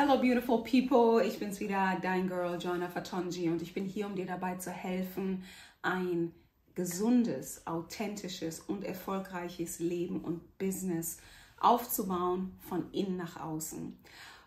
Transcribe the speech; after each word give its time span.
Hello 0.00 0.16
beautiful 0.16 0.62
people, 0.62 1.26
ich 1.26 1.40
bin's 1.40 1.58
wieder, 1.58 1.98
dein 2.00 2.28
Girl 2.28 2.56
Joanna 2.56 2.88
Fatonji 2.88 3.48
und 3.48 3.60
ich 3.62 3.74
bin 3.74 3.84
hier, 3.84 4.06
um 4.06 4.14
dir 4.14 4.26
dabei 4.26 4.54
zu 4.54 4.70
helfen, 4.70 5.42
ein 5.82 6.32
gesundes, 6.76 7.66
authentisches 7.66 8.60
und 8.60 8.84
erfolgreiches 8.84 9.80
Leben 9.80 10.20
und 10.20 10.56
Business 10.56 11.16
aufzubauen 11.58 12.56
von 12.60 12.92
innen 12.92 13.16
nach 13.16 13.40
außen. 13.40 13.98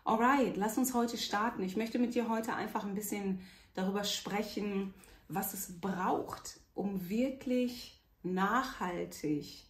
Alright, 0.04 0.56
lass 0.56 0.78
uns 0.78 0.94
heute 0.94 1.18
starten. 1.18 1.62
Ich 1.62 1.76
möchte 1.76 1.98
mit 1.98 2.14
dir 2.14 2.30
heute 2.30 2.54
einfach 2.54 2.86
ein 2.86 2.94
bisschen 2.94 3.40
darüber 3.74 4.04
sprechen, 4.04 4.94
was 5.28 5.52
es 5.52 5.78
braucht, 5.82 6.60
um 6.72 7.10
wirklich 7.10 8.00
nachhaltig 8.22 9.66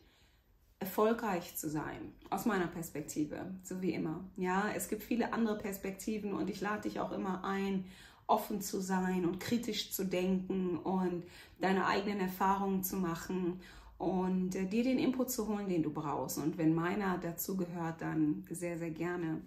erfolgreich 0.83 1.55
zu 1.55 1.71
sein, 1.71 2.13
aus 2.29 2.45
meiner 2.45 2.67
Perspektive, 2.67 3.47
so 3.63 3.81
wie 3.81 3.93
immer. 3.93 4.25
Ja, 4.37 4.65
es 4.75 4.89
gibt 4.89 5.05
viele 5.05 5.33
andere 5.33 5.57
Perspektiven 5.57 6.35
und 6.35 6.51
ich 6.51 6.61
lade 6.61 6.83
dich 6.83 6.99
auch 6.99 7.13
immer 7.13 7.45
ein, 7.45 7.85
offen 8.27 8.61
zu 8.61 8.81
sein 8.81 9.25
und 9.25 9.39
kritisch 9.39 9.93
zu 9.93 10.05
denken 10.05 10.79
und 10.79 11.23
deine 11.61 11.87
eigenen 11.87 12.19
Erfahrungen 12.19 12.83
zu 12.83 12.97
machen 12.97 13.61
und 13.97 14.57
äh, 14.57 14.67
dir 14.67 14.83
den 14.83 14.99
Input 14.99 15.31
zu 15.31 15.47
holen, 15.47 15.69
den 15.69 15.85
du 15.85 15.93
brauchst. 15.93 16.39
Und 16.39 16.59
wenn 16.59 16.75
meiner 16.75 17.19
dazu 17.19 17.57
gehört, 17.57 18.01
dann 18.01 18.45
sehr, 18.51 18.77
sehr 18.77 18.91
gerne. 18.91 19.41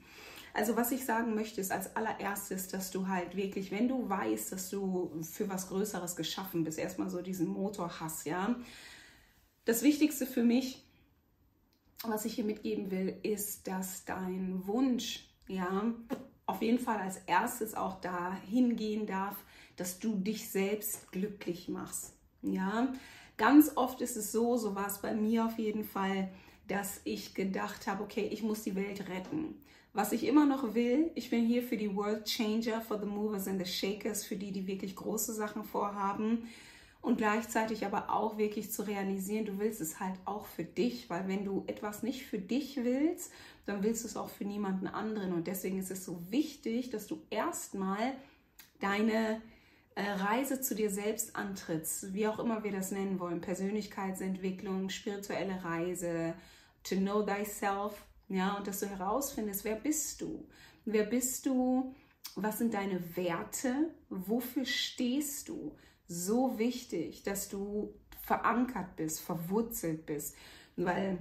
Also 0.54 0.78
was 0.78 0.94
ich 0.94 1.04
sagen 1.04 1.36
möchte, 1.36 1.60
ist 1.60 1.74
als 1.74 1.98
allererstes, 1.98 2.70
dass 2.70 2.92
du 2.92 3.10
halt 3.10 3.36
wirklich, 3.36 3.72
wenn 3.72 3.90
du 3.90 4.08
weißt, 4.08 4.54
dass 4.54 4.70
du 4.70 5.12
für 5.22 5.50
was 5.50 5.68
Größeres 5.68 6.16
geschaffen 6.16 6.64
bist, 6.64 6.80
erstmal 6.80 7.10
so 7.10 7.22
diesen 7.22 7.48
Motor 7.48 8.00
hast, 8.00 8.26
ja. 8.26 8.56
Das 9.66 9.82
Wichtigste 9.82 10.26
für 10.26 10.44
mich 10.44 10.85
was 12.04 12.26
ich 12.26 12.36
hier 12.36 12.44
mitgeben 12.44 12.92
will, 12.92 13.18
ist, 13.24 13.68
dass 13.68 14.06
dein 14.06 14.66
Wunsch, 14.68 15.28
ja, 15.48 15.94
auf 16.46 16.62
jeden 16.62 16.80
Fall 16.80 16.98
als 16.98 17.18
erstes 17.26 17.74
auch 17.74 18.00
dahin 18.02 18.76
gehen 18.76 19.08
darf, 19.08 19.36
dass 19.78 20.00
du 20.00 20.16
dich 20.16 20.50
selbst 20.50 21.12
glücklich 21.12 21.70
machst. 21.70 22.14
Ja, 22.42 22.94
ganz 23.38 23.72
oft 23.76 24.02
ist 24.02 24.16
es 24.16 24.32
so, 24.32 24.58
so 24.58 24.76
war 24.76 24.88
es 24.88 25.00
bei 25.00 25.14
mir 25.14 25.46
auf 25.46 25.58
jeden 25.58 25.84
Fall, 25.84 26.30
dass 26.68 27.02
ich 27.04 27.34
gedacht 27.34 27.88
habe, 27.88 28.04
okay, 28.04 28.30
ich 28.32 28.44
muss 28.44 28.64
die 28.64 28.76
Welt 28.76 29.08
retten. 29.10 29.56
Was 29.94 30.12
ich 30.12 30.26
immer 30.26 30.46
noch 30.46 30.76
will, 30.76 31.10
ich 31.16 31.30
bin 31.30 31.46
hier 31.46 31.64
für 31.64 31.78
die 31.78 31.96
World 31.96 32.26
Changer, 32.26 32.82
for 32.82 33.00
the 33.00 33.06
Movers 33.06 33.48
and 33.48 33.66
the 33.66 33.72
Shakers, 33.72 34.26
für 34.26 34.36
die, 34.36 34.52
die 34.52 34.68
wirklich 34.68 34.96
große 34.96 35.34
Sachen 35.34 35.64
vorhaben 35.64 36.50
und 37.06 37.18
gleichzeitig 37.18 37.86
aber 37.86 38.10
auch 38.10 38.38
wirklich 38.40 38.72
zu 38.72 38.82
realisieren, 38.82 39.46
du 39.46 39.60
willst 39.60 39.80
es 39.80 40.00
halt 40.00 40.16
auch 40.26 40.48
für 40.48 40.64
dich, 40.64 41.08
weil 41.10 41.28
wenn 41.28 41.46
du 41.46 41.64
etwas 41.68 42.02
nicht 42.02 42.26
für 42.26 42.40
dich 42.40 42.78
willst, 42.78 43.32
dann 43.68 43.84
willst 43.84 44.04
du 44.04 44.08
es 44.08 44.18
auch 44.18 44.30
für 44.30 44.44
niemanden 44.44 44.88
anderen 44.88 45.34
und 45.34 45.46
deswegen 45.46 45.78
ist 45.78 45.92
es 45.92 46.04
so 46.04 46.20
wichtig, 46.32 46.90
dass 46.90 47.06
du 47.06 47.22
erstmal 47.30 48.14
deine 48.80 49.40
äh, 49.94 50.02
Reise 50.02 50.62
zu 50.62 50.74
dir 50.74 50.90
selbst 50.90 51.36
antrittst, 51.36 52.12
wie 52.16 52.28
auch 52.28 52.40
immer 52.40 52.64
wir 52.64 52.72
das 52.72 52.90
nennen 52.90 53.20
wollen, 53.20 53.40
Persönlichkeitsentwicklung, 53.40 54.90
spirituelle 54.90 55.64
Reise, 55.64 56.34
to 56.84 56.96
know 56.96 57.22
thyself, 57.22 58.04
ja, 58.30 58.58
und 58.58 58.66
dass 58.66 58.80
du 58.80 58.88
herausfindest, 58.88 59.64
wer 59.64 59.76
bist 59.76 60.22
du? 60.22 60.48
Wer 60.86 61.04
bist 61.04 61.46
du? 61.46 61.94
Was 62.36 62.58
sind 62.58 62.74
deine 62.74 63.16
Werte? 63.16 63.94
Wofür 64.10 64.66
stehst 64.66 65.50
du? 65.50 65.76
So 66.08 66.58
wichtig, 66.58 67.24
dass 67.24 67.50
du 67.50 67.94
verankert 68.22 68.96
bist, 68.96 69.22
verwurzelt 69.22 70.06
bist, 70.06 70.36
weil 70.76 71.18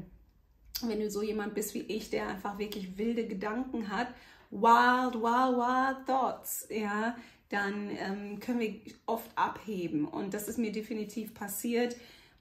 wenn 0.82 1.00
du 1.00 1.10
so 1.10 1.22
jemand 1.22 1.54
bist 1.54 1.74
wie 1.74 1.82
ich, 1.82 2.10
der 2.10 2.28
einfach 2.28 2.58
wirklich 2.58 2.98
wilde 2.98 3.26
Gedanken 3.26 3.90
hat, 3.90 4.08
wild, 4.50 5.14
wild, 5.14 5.56
wild 5.56 6.06
thoughts, 6.06 6.66
ja, 6.70 7.16
dann 7.48 7.90
ähm, 7.90 8.40
können 8.40 8.60
wir 8.60 8.80
oft 9.06 9.30
abheben. 9.36 10.06
Und 10.06 10.34
das 10.34 10.48
ist 10.48 10.58
mir 10.58 10.72
definitiv 10.72 11.34
passiert. 11.34 11.96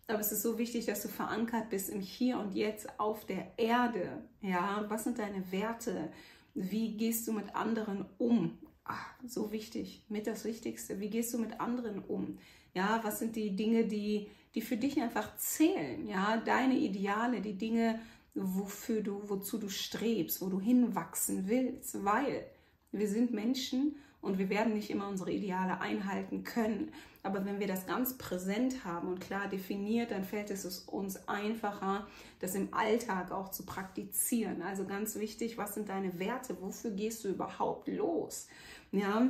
Aber 0.08 0.20
es 0.20 0.32
ist 0.32 0.42
so 0.42 0.58
wichtig, 0.58 0.86
dass 0.86 1.02
du 1.02 1.08
verankert 1.08 1.70
bist 1.70 1.90
im 1.90 2.02
Hier 2.02 2.38
und 2.40 2.54
Jetzt 2.56 3.00
auf 3.00 3.26
der 3.26 3.54
Erde. 3.58 4.24
Ja, 4.42 4.86
was 4.90 5.06
sind 5.06 5.20
deine 5.20 5.52
Werte? 5.52 6.12
Wie 6.54 6.98
gehst 6.98 7.28
du 7.28 7.32
mit 7.32 7.56
anderen 7.56 8.06
um? 8.18 8.58
Ach, 8.86 9.14
so 9.26 9.52
wichtig, 9.52 10.04
mit 10.10 10.28
das 10.28 10.46
Wichtigste. 10.46 11.00
Wie 11.00 11.10
gehst 11.10 11.34
du 11.34 11.38
mit 11.38 11.60
anderen 11.60 12.04
um? 12.04 12.38
Ja, 12.74 13.00
was 13.04 13.20
sind 13.20 13.36
die 13.36 13.56
Dinge, 13.56 13.86
die, 13.86 14.28
die 14.56 14.62
für 14.62 14.78
dich 14.78 15.02
einfach 15.02 15.36
zählen? 15.38 16.08
Ja, 16.08 16.38
deine 16.38 16.78
Ideale, 16.78 17.42
die 17.42 17.58
Dinge, 17.58 18.00
wofür 18.36 19.02
du, 19.02 19.30
wozu 19.30 19.58
du 19.58 19.70
strebst, 19.70 20.42
wo 20.42 20.50
du 20.50 20.60
hinwachsen 20.60 21.48
willst, 21.48 22.04
weil 22.04 22.46
wir 22.92 23.08
sind 23.08 23.32
Menschen 23.32 23.96
und 24.24 24.40
wir 24.40 24.50
werden 24.50 24.74
nicht 24.74 24.90
immer 24.90 25.10
unsere 25.10 25.32
Ideale 25.32 25.82
einhalten 25.82 26.44
können. 26.44 26.92
Aber 27.24 27.46
wenn 27.46 27.60
wir 27.60 27.68
das 27.68 27.86
ganz 27.86 28.18
präsent 28.18 28.86
haben 28.86 29.10
und 29.10 29.20
klar 29.20 29.50
definiert, 29.50 30.12
dann 30.12 30.24
fällt 30.24 30.50
es 30.50 30.66
uns 30.88 31.28
einfacher, 31.28 32.08
das 32.40 32.56
im 32.56 32.74
Alltag 32.74 33.32
auch 33.32 33.50
zu 33.50 33.66
praktizieren. 33.66 34.62
Also 34.62 34.86
ganz 34.86 35.16
wichtig, 35.16 35.58
was 35.58 35.74
sind 35.76 35.90
deine 35.90 36.20
Werte? 36.20 36.58
Wofür 36.62 36.92
gehst 36.92 37.26
du 37.26 37.30
überhaupt 37.30 37.90
los? 37.90 38.48
Ja, 38.92 39.28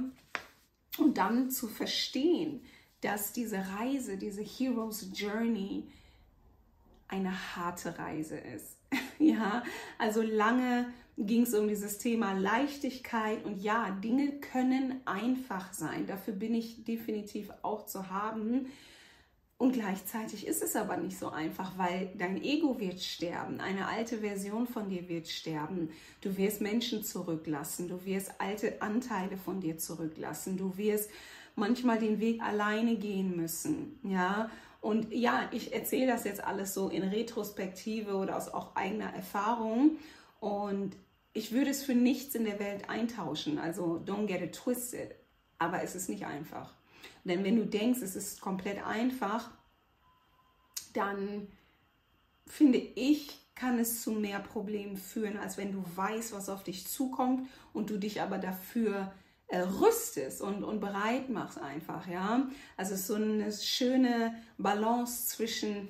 und 1.00 1.18
dann 1.18 1.50
zu 1.50 1.68
verstehen, 1.68 2.62
dass 3.02 3.34
diese 3.34 3.58
Reise, 3.80 4.18
diese 4.18 4.44
Hero's 4.44 5.08
Journey 5.14 5.88
eine 7.08 7.56
harte 7.56 7.98
Reise 7.98 8.38
ist. 8.38 8.78
ja, 9.20 9.64
also 9.98 10.22
lange 10.22 10.94
ging 11.18 11.44
es 11.44 11.54
um 11.54 11.68
dieses 11.68 11.98
Thema 11.98 12.34
Leichtigkeit 12.34 13.46
und 13.46 13.62
ja, 13.62 13.92
Dinge 14.04 14.40
können 14.40 15.02
einfach 15.06 15.72
sein. 15.74 16.08
Dafür 16.08 16.34
bin 16.34 16.56
ich 16.56 16.84
definitiv 16.84 17.52
auch 17.62 17.86
zu 17.86 18.10
haben. 18.10 18.68
Und 19.58 19.74
gleichzeitig 19.74 20.46
ist 20.46 20.62
es 20.62 20.76
aber 20.76 20.98
nicht 20.98 21.18
so 21.18 21.30
einfach, 21.30 21.78
weil 21.78 22.12
dein 22.18 22.44
Ego 22.44 22.80
wird 22.80 23.00
sterben, 23.00 23.62
eine 23.62 23.88
alte 23.88 24.18
Version 24.18 24.68
von 24.68 24.90
dir 24.90 25.08
wird 25.08 25.28
sterben. 25.30 25.90
Du 26.20 26.36
wirst 26.36 26.60
Menschen 26.60 27.04
zurücklassen, 27.04 27.88
du 27.88 28.04
wirst 28.04 28.34
alte 28.40 28.82
Anteile 28.82 29.38
von 29.38 29.62
dir 29.62 29.78
zurücklassen, 29.78 30.58
du 30.58 30.76
wirst 30.76 31.10
manchmal 31.56 32.00
den 32.00 32.20
Weg 32.20 32.42
alleine 32.42 32.98
gehen 32.98 33.38
müssen, 33.38 34.00
ja. 34.04 34.50
Und 34.82 35.14
ja, 35.14 35.48
ich 35.52 35.74
erzähle 35.74 36.08
das 36.08 36.26
jetzt 36.26 36.44
alles 36.44 36.74
so 36.74 36.90
in 36.90 37.04
Retrospektive 37.04 38.16
oder 38.16 38.36
aus 38.36 38.50
auch 38.50 38.76
eigener 38.76 39.14
Erfahrung. 39.14 39.92
Und 40.44 40.98
ich 41.32 41.54
würde 41.54 41.70
es 41.70 41.86
für 41.86 41.96
nichts 41.96 42.36
in 42.36 42.44
der 42.44 42.60
Welt 42.60 42.90
eintauschen. 42.90 43.58
Also 43.58 44.04
don't 44.06 44.26
get 44.26 44.42
it 44.42 44.54
twisted. 44.54 45.16
Aber 45.58 45.82
es 45.84 45.96
ist 45.96 46.10
nicht 46.10 46.26
einfach. 46.26 46.74
Denn 47.24 47.46
wenn 47.46 47.56
du 47.56 47.66
denkst, 47.66 48.02
es 48.02 48.18
ist 48.18 48.42
komplett 48.42 48.86
einfach, 48.86 49.52
dann 50.92 51.48
finde 52.46 52.78
ich, 52.78 53.40
kann 53.56 53.80
es 53.80 54.02
zu 54.02 54.12
mehr 54.12 54.42
Problemen 54.42 54.98
führen, 54.98 55.38
als 55.38 55.58
wenn 55.58 55.72
du 55.72 55.86
weißt, 55.96 56.34
was 56.34 56.50
auf 56.50 56.66
dich 56.66 56.88
zukommt 56.88 57.48
und 57.72 57.90
du 57.90 57.98
dich 57.98 58.20
aber 58.20 58.38
dafür 58.38 59.14
äh, 59.48 59.60
rüstest 59.60 60.42
und, 60.42 60.66
und 60.66 60.82
bereit 60.82 61.30
machst 61.30 61.58
einfach, 61.58 62.06
ja. 62.06 62.50
Also 62.76 62.98
so 62.98 63.16
eine 63.16 63.50
schöne 63.54 64.36
Balance 64.58 65.28
zwischen 65.28 65.88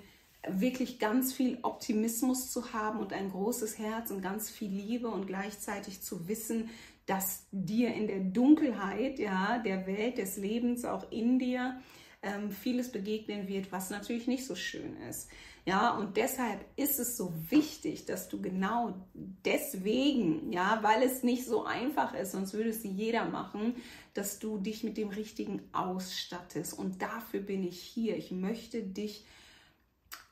wirklich 0.47 0.99
ganz 0.99 1.33
viel 1.33 1.59
Optimismus 1.61 2.51
zu 2.51 2.73
haben 2.73 2.99
und 2.99 3.13
ein 3.13 3.29
großes 3.29 3.77
Herz 3.77 4.11
und 4.11 4.21
ganz 4.21 4.49
viel 4.49 4.69
Liebe 4.69 5.07
und 5.07 5.27
gleichzeitig 5.27 6.01
zu 6.01 6.27
wissen, 6.27 6.69
dass 7.05 7.45
dir 7.51 7.93
in 7.93 8.07
der 8.07 8.19
Dunkelheit 8.19 9.19
ja, 9.19 9.59
der 9.59 9.87
Welt, 9.87 10.17
des 10.17 10.37
Lebens, 10.37 10.85
auch 10.85 11.11
in 11.11 11.39
dir, 11.39 11.79
ähm, 12.21 12.51
vieles 12.51 12.91
begegnen 12.91 13.47
wird, 13.47 13.71
was 13.71 13.89
natürlich 13.89 14.27
nicht 14.27 14.45
so 14.45 14.55
schön 14.55 14.95
ist. 15.09 15.29
Ja, 15.65 15.91
und 15.91 16.17
deshalb 16.17 16.65
ist 16.75 16.99
es 16.99 17.15
so 17.15 17.33
wichtig, 17.49 18.05
dass 18.05 18.27
du 18.27 18.41
genau 18.41 18.95
deswegen, 19.13 20.51
ja, 20.51 20.79
weil 20.81 21.03
es 21.03 21.23
nicht 21.23 21.45
so 21.45 21.63
einfach 21.63 22.13
ist, 22.13 22.33
sonst 22.33 22.53
würde 22.53 22.69
es 22.69 22.83
jeder 22.83 23.25
machen, 23.25 23.75
dass 24.13 24.39
du 24.39 24.57
dich 24.57 24.84
mit 24.84 24.97
dem 24.97 25.09
Richtigen 25.09 25.61
ausstattest. 25.72 26.78
Und 26.78 27.01
dafür 27.01 27.39
bin 27.39 27.63
ich 27.63 27.79
hier. 27.79 28.17
Ich 28.17 28.31
möchte 28.31 28.84
dich 28.84 29.25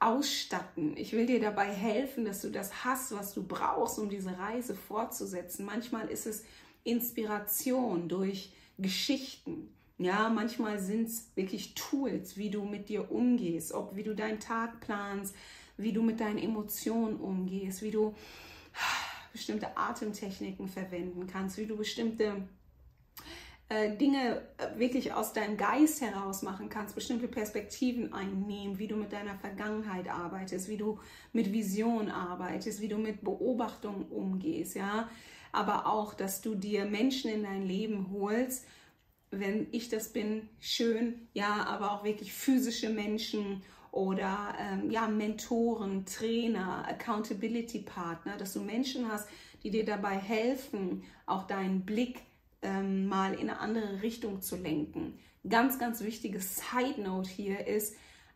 ausstatten. 0.02 0.98
Ich 0.98 1.14
will 1.14 1.28
dir 1.28 1.40
dabei 1.40 1.72
helfen, 1.72 2.26
dass 2.26 2.42
du 2.42 2.50
das 2.50 2.84
hast, 2.84 3.12
was 3.16 3.34
du 3.34 3.44
brauchst, 3.44 4.00
um 4.00 4.10
diese 4.10 4.38
Reise 4.38 4.76
fortzusetzen. 4.76 5.64
Manchmal 5.66 6.08
ist 6.08 6.26
es 6.26 6.44
Inspiration 6.84 8.10
durch 8.10 8.52
Geschichten. 8.80 9.70
Ja, 10.00 10.30
manchmal 10.30 10.80
sind 10.80 11.08
es 11.08 11.30
wirklich 11.36 11.76
Tools, 11.76 12.36
wie 12.36 12.50
du 12.50 12.64
mit 12.64 12.90
dir 12.90 13.12
umgehst, 13.12 13.72
ob 13.72 13.96
wie 13.96 14.02
du 14.02 14.16
deinen 14.16 14.40
Tag 14.40 14.80
planst, 14.82 15.36
wie 15.78 15.94
du 15.94 16.02
mit 16.02 16.20
deinen 16.20 16.40
Emotionen 16.40 17.18
umgehst, 17.18 17.84
wie 17.84 17.92
du 17.92 18.16
bestimmte 19.32 19.78
Atemtechniken 19.78 20.68
verwenden 20.68 21.28
kannst, 21.28 21.58
wie 21.58 21.68
du 21.68 21.78
bestimmte 21.78 22.48
äh, 23.72 23.96
Dinge 23.96 24.42
äh, 24.58 24.78
wirklich 24.78 25.14
aus 25.14 25.32
deinem 25.32 25.56
Geist 25.56 26.02
heraus 26.02 26.42
machen 26.42 26.68
kannst, 26.68 26.94
bestimmte 26.94 27.30
Perspektiven 27.30 28.12
einnehmen, 28.12 28.80
wie 28.80 28.88
du 28.88 28.98
mit 28.98 29.14
deiner 29.14 29.36
Vergangenheit 29.36 30.10
arbeitest, 30.10 30.68
wie 30.68 30.76
du 30.76 31.00
mit 31.32 31.54
Vision 31.54 32.12
arbeitest, 32.12 32.82
wie 32.82 32.90
du 32.90 32.98
mit 32.98 33.22
Beobachtung 33.22 34.08
umgehst, 34.10 34.76
ja. 34.76 35.10
aber 35.54 35.88
auch, 35.88 36.14
dass 36.14 36.42
du 36.42 36.54
dir 36.54 36.84
Menschen 36.84 37.32
in 37.32 37.44
dein 37.44 37.66
Leben 37.66 38.12
holst, 38.12 38.66
wenn 39.30 39.68
ich 39.72 39.88
das 39.88 40.12
bin, 40.12 40.50
schön, 40.60 41.30
ja, 41.34 41.66
aber 41.66 41.94
auch 41.94 42.04
wirklich 42.04 42.34
physische 42.34 42.90
Menschen 42.90 43.64
oder 43.92 44.54
ähm, 44.60 44.92
ja, 44.92 45.08
Mentoren, 45.08 46.06
Trainer, 46.06 46.86
Accountability 46.90 47.80
Partner, 47.80 48.36
dass 48.36 48.52
du 48.52 48.60
Menschen 48.60 49.10
hast, 49.10 49.30
die 49.64 49.72
dir 49.72 49.86
dabei 49.86 50.18
helfen, 50.18 51.04
auch 51.26 51.48
deinen 51.48 51.86
Blick 51.86 52.22
ähm, 52.62 53.08
mal 53.08 53.34
in 53.34 53.50
eine 53.50 53.60
andere 53.60 54.02
Richtung 54.02 54.42
zu 54.42 54.56
lenken. 54.56 55.20
Ganz, 55.48 55.80
ganz 55.80 56.02
wichtiges 56.02 56.58
Side 56.58 57.02
Note 57.02 57.30
hier 57.30 57.68
ist, 57.68 57.96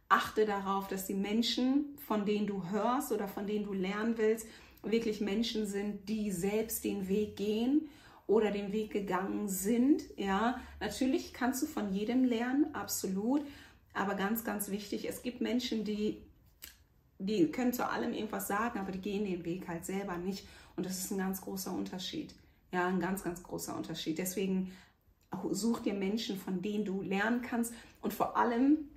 achte 0.09 0.45
darauf, 0.45 0.87
dass 0.87 1.05
die 1.05 1.13
Menschen, 1.13 1.97
von 2.07 2.25
denen 2.25 2.47
du 2.47 2.69
hörst 2.69 3.11
oder 3.11 3.27
von 3.27 3.47
denen 3.47 3.65
du 3.65 3.73
lernen 3.73 4.17
willst, 4.17 4.47
wirklich 4.83 5.21
Menschen 5.21 5.65
sind, 5.65 6.07
die 6.09 6.31
selbst 6.31 6.83
den 6.83 7.07
Weg 7.07 7.35
gehen 7.35 7.89
oder 8.27 8.51
den 8.51 8.71
Weg 8.71 8.91
gegangen 8.91 9.47
sind. 9.47 10.03
Ja, 10.17 10.59
natürlich 10.79 11.33
kannst 11.33 11.63
du 11.63 11.67
von 11.67 11.93
jedem 11.93 12.23
lernen, 12.23 12.73
absolut. 12.73 13.41
Aber 13.93 14.15
ganz, 14.15 14.43
ganz 14.43 14.69
wichtig, 14.69 15.07
es 15.07 15.21
gibt 15.23 15.41
Menschen, 15.41 15.85
die, 15.85 16.21
die 17.17 17.51
können 17.51 17.73
zu 17.73 17.89
allem 17.89 18.13
irgendwas 18.13 18.47
sagen, 18.47 18.79
aber 18.79 18.91
die 18.91 19.01
gehen 19.01 19.25
den 19.25 19.45
Weg 19.45 19.67
halt 19.67 19.85
selber 19.85 20.17
nicht. 20.17 20.47
Und 20.75 20.85
das 20.85 20.99
ist 20.99 21.11
ein 21.11 21.17
ganz 21.17 21.41
großer 21.41 21.71
Unterschied. 21.71 22.33
Ja, 22.75 22.87
ein 22.87 22.99
ganz, 22.99 23.23
ganz 23.23 23.41
großer 23.41 23.73
Unterschied. 23.73 24.17
Deswegen 24.17 24.73
such 25.51 25.79
dir 25.79 25.93
Menschen, 25.93 26.37
von 26.37 26.61
denen 26.61 26.83
du 26.83 27.01
lernen 27.01 27.41
kannst 27.41 27.73
und 28.01 28.13
vor 28.13 28.35
allem, 28.35 28.89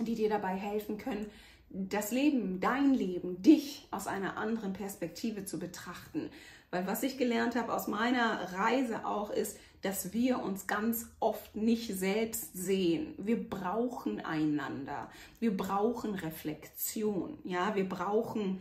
die 0.00 0.14
dir 0.14 0.30
dabei 0.30 0.54
helfen 0.54 0.96
können, 0.96 1.26
das 1.68 2.10
Leben, 2.10 2.58
dein 2.58 2.94
Leben, 2.94 3.42
dich 3.42 3.86
aus 3.90 4.06
einer 4.06 4.38
anderen 4.38 4.72
Perspektive 4.72 5.44
zu 5.44 5.58
betrachten. 5.58 6.30
Weil 6.70 6.86
was 6.86 7.02
ich 7.02 7.18
gelernt 7.18 7.54
habe 7.54 7.74
aus 7.74 7.86
meiner 7.86 8.50
Reise 8.54 9.04
auch 9.04 9.28
ist, 9.28 9.58
dass 9.82 10.14
wir 10.14 10.42
uns 10.42 10.66
ganz 10.66 11.10
oft 11.20 11.54
nicht 11.54 11.94
selbst 11.94 12.54
sehen. 12.54 13.12
Wir 13.18 13.46
brauchen 13.46 14.24
einander. 14.24 15.10
Wir 15.38 15.54
brauchen 15.54 16.14
Reflexion. 16.14 17.38
Ja, 17.44 17.74
wir 17.74 17.86
brauchen 17.86 18.58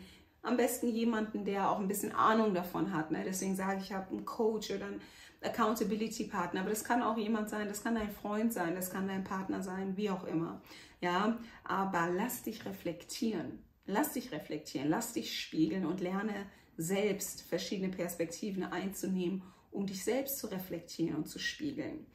am 0.48 0.58
besten 0.58 0.88
jemanden, 0.88 1.46
der 1.46 1.70
auch 1.70 1.80
ein 1.80 1.88
bisschen 1.88 2.12
Ahnung 2.12 2.54
davon 2.54 2.94
hat. 2.94 3.12
Ne? 3.12 3.24
Deswegen 3.26 3.56
sage 3.56 3.80
ich, 3.80 3.86
ich 3.88 3.94
habe 3.94 4.10
einen 4.10 4.26
Coach 4.26 4.72
oder 4.72 4.86
einen 4.86 5.02
Accountability 5.42 6.26
Partner. 6.26 6.62
Aber 6.62 6.70
das 6.70 6.84
kann 6.84 7.04
auch 7.04 7.18
jemand 7.18 7.50
sein, 7.50 7.68
das 7.68 7.84
kann 7.84 7.96
dein 7.96 8.12
Freund 8.12 8.54
sein, 8.54 8.76
das 8.76 8.90
kann 8.90 9.08
dein 9.08 9.24
Partner 9.24 9.62
sein, 9.62 9.96
wie 9.98 10.10
auch 10.10 10.26
immer. 10.26 10.62
Ja, 11.02 11.38
aber 11.64 12.10
lass 12.10 12.44
dich 12.44 12.66
reflektieren. 12.66 13.60
Lass 13.86 14.14
dich 14.14 14.32
reflektieren, 14.32 14.90
lass 14.90 15.14
dich 15.14 15.40
spiegeln 15.40 15.86
und 15.86 16.02
lerne 16.02 16.34
selbst 16.76 17.42
verschiedene 17.44 17.90
Perspektiven 17.90 18.64
einzunehmen 18.64 19.44
um 19.72 19.86
dich 19.86 20.04
selbst 20.04 20.40
zu 20.40 20.48
reflektieren 20.48 21.16
und 21.16 21.28
zu 21.28 21.40
spiegeln. 21.40 22.06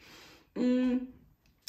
Mm, 0.55 1.07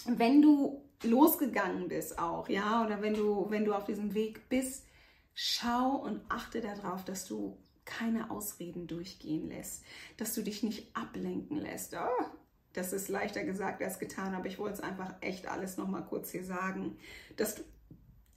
wenn 0.06 0.42
du 0.42 0.84
losgegangen 1.04 1.88
bist 1.88 2.18
auch, 2.18 2.50
ja, 2.50 2.86
oder 2.86 3.02
wenn 3.02 3.14
du, 3.14 3.46
wenn 3.50 3.66
du 3.66 3.74
auf 3.74 3.86
diesem 3.86 4.14
Weg 4.14 4.50
bist, 4.50 4.86
schau 5.34 5.96
und 5.96 6.22
achte 6.30 6.62
darauf, 6.62 7.04
dass 7.04 7.26
du 7.26 7.58
keine 7.86 8.32
Ausreden 8.32 8.88
durchgehen 8.88 9.50
lässt, 9.50 9.84
dass 10.18 10.34
du 10.34 10.42
dich 10.42 10.64
nicht 10.64 10.96
ablenken 10.96 11.58
lässt. 11.58 11.96
Oh, 11.96 12.26
das 12.74 12.94
ist 12.94 13.10
leichter 13.10 13.44
gesagt 13.44 13.82
als 13.82 14.00
getan, 14.00 14.34
aber 14.34 14.48
ich 14.48 14.58
wollte 14.58 14.76
es 14.76 14.82
einfach 14.82 15.14
echt 15.22 15.48
alles 15.48 15.78
nochmal 15.78 16.06
kurz 16.06 16.32
hier 16.32 16.44
sagen, 16.44 16.98
dass 17.36 17.56
du, 17.56 17.64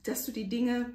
dass 0.03 0.25
du 0.25 0.31
die 0.31 0.49
Dinge, 0.49 0.93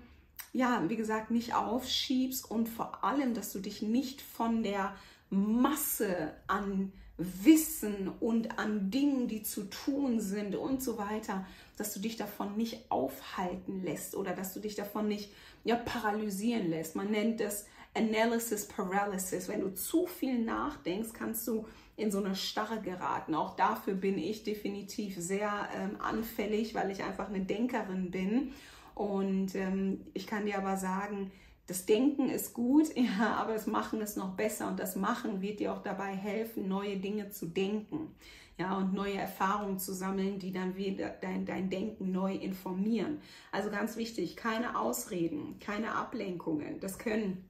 ja, 0.52 0.88
wie 0.88 0.96
gesagt, 0.96 1.30
nicht 1.30 1.54
aufschiebst 1.54 2.50
und 2.50 2.68
vor 2.68 3.04
allem, 3.04 3.34
dass 3.34 3.52
du 3.52 3.58
dich 3.58 3.82
nicht 3.82 4.22
von 4.22 4.62
der 4.62 4.94
Masse 5.30 6.34
an 6.46 6.92
Wissen 7.16 8.08
und 8.08 8.58
an 8.58 8.90
Dingen, 8.90 9.28
die 9.28 9.42
zu 9.42 9.64
tun 9.64 10.20
sind 10.20 10.56
und 10.56 10.82
so 10.82 10.98
weiter, 10.98 11.46
dass 11.76 11.94
du 11.94 12.00
dich 12.00 12.16
davon 12.16 12.56
nicht 12.56 12.90
aufhalten 12.90 13.82
lässt 13.82 14.14
oder 14.14 14.32
dass 14.32 14.54
du 14.54 14.60
dich 14.60 14.74
davon 14.74 15.08
nicht 15.08 15.32
ja, 15.64 15.76
paralysieren 15.76 16.68
lässt. 16.70 16.96
Man 16.96 17.10
nennt 17.10 17.40
das 17.40 17.66
Analysis 17.94 18.66
Paralysis. 18.66 19.48
Wenn 19.48 19.60
du 19.60 19.74
zu 19.74 20.06
viel 20.06 20.38
nachdenkst, 20.38 21.12
kannst 21.12 21.46
du 21.46 21.66
in 21.96 22.10
so 22.10 22.22
eine 22.22 22.34
Starre 22.34 22.80
geraten. 22.80 23.34
Auch 23.34 23.54
dafür 23.56 23.94
bin 23.94 24.18
ich 24.18 24.44
definitiv 24.44 25.16
sehr 25.18 25.68
ähm, 25.76 26.00
anfällig, 26.00 26.74
weil 26.74 26.90
ich 26.90 27.02
einfach 27.02 27.28
eine 27.28 27.40
Denkerin 27.40 28.10
bin. 28.10 28.52
Und 28.94 29.54
ähm, 29.54 30.00
ich 30.14 30.26
kann 30.26 30.46
dir 30.46 30.58
aber 30.58 30.76
sagen, 30.76 31.30
das 31.66 31.86
Denken 31.86 32.28
ist 32.28 32.54
gut, 32.54 32.88
ja, 32.96 33.34
aber 33.36 33.52
das 33.52 33.66
Machen 33.66 34.00
ist 34.00 34.16
noch 34.16 34.34
besser 34.34 34.68
und 34.68 34.78
das 34.78 34.96
Machen 34.96 35.42
wird 35.42 35.60
dir 35.60 35.72
auch 35.72 35.82
dabei 35.82 36.12
helfen, 36.12 36.68
neue 36.68 36.96
Dinge 36.96 37.30
zu 37.30 37.46
denken. 37.46 38.14
Ja, 38.58 38.76
und 38.76 38.92
neue 38.92 39.14
Erfahrungen 39.16 39.78
zu 39.78 39.92
sammeln, 39.94 40.38
die 40.38 40.52
dann 40.52 40.76
wieder 40.76 41.08
dein, 41.20 41.46
dein 41.46 41.70
Denken 41.70 42.12
neu 42.12 42.34
informieren. 42.34 43.20
Also 43.50 43.70
ganz 43.70 43.96
wichtig, 43.96 44.36
keine 44.36 44.78
Ausreden, 44.78 45.58
keine 45.58 45.94
Ablenkungen. 45.94 46.80
Das 46.80 46.98
können 46.98 47.48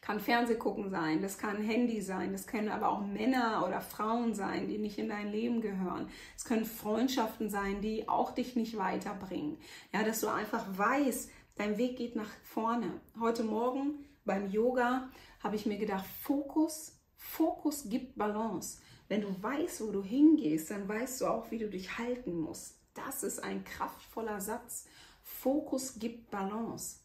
kann 0.00 0.20
Fernsehgucken 0.20 0.88
sein, 0.88 1.20
das 1.20 1.36
kann 1.36 1.60
Handy 1.60 2.00
sein, 2.00 2.30
das 2.30 2.46
können 2.46 2.68
aber 2.68 2.90
auch 2.90 3.00
Männer 3.00 3.64
oder 3.66 3.80
Frauen 3.80 4.32
sein, 4.32 4.68
die 4.68 4.78
nicht 4.78 4.98
in 4.98 5.08
dein 5.08 5.32
Leben 5.32 5.60
gehören. 5.60 6.08
Es 6.36 6.44
können 6.44 6.64
Freundschaften 6.64 7.50
sein, 7.50 7.80
die 7.80 8.08
auch 8.08 8.30
dich 8.30 8.54
nicht 8.54 8.76
weiterbringen. 8.76 9.56
Ja, 9.92 10.04
dass 10.04 10.20
du 10.20 10.28
einfach 10.28 10.64
weißt, 10.78 11.28
Dein 11.56 11.78
Weg 11.78 11.96
geht 11.96 12.16
nach 12.16 12.30
vorne. 12.42 13.00
Heute 13.20 13.44
Morgen 13.44 14.04
beim 14.24 14.50
Yoga 14.50 15.08
habe 15.40 15.54
ich 15.54 15.66
mir 15.66 15.78
gedacht, 15.78 16.04
Fokus, 16.22 17.00
Fokus 17.16 17.88
gibt 17.88 18.18
Balance. 18.18 18.80
Wenn 19.08 19.20
du 19.20 19.42
weißt, 19.42 19.82
wo 19.82 19.92
du 19.92 20.02
hingehst, 20.02 20.70
dann 20.70 20.88
weißt 20.88 21.20
du 21.20 21.26
auch, 21.26 21.50
wie 21.50 21.58
du 21.58 21.68
dich 21.68 21.98
halten 21.98 22.40
musst. 22.40 22.76
Das 22.94 23.22
ist 23.22 23.42
ein 23.42 23.64
kraftvoller 23.64 24.40
Satz. 24.40 24.86
Fokus 25.22 25.98
gibt 25.98 26.30
Balance. 26.30 27.00